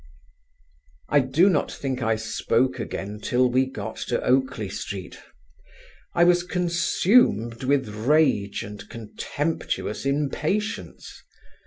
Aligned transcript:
I 1.09 1.19
do 1.19 1.47
not 1.47 1.71
think 1.71 2.01
I 2.01 2.15
spoke 2.15 2.79
again 2.79 3.19
till 3.19 3.51
we 3.51 3.67
got 3.67 3.97
to 4.07 4.19
Oakley 4.25 4.67
Street. 4.67 5.19
I 6.15 6.23
was 6.23 6.41
consumed 6.41 7.63
with 7.65 7.87
rage 7.89 8.63
and 8.63 8.89
contemptuous 8.89 10.03
impatience. 10.07 11.21